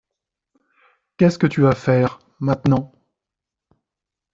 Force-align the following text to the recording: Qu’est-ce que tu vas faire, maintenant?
Qu’est-ce 1.17 1.37
que 1.37 1.45
tu 1.45 1.61
vas 1.61 1.75
faire, 1.75 2.17
maintenant? 2.39 2.91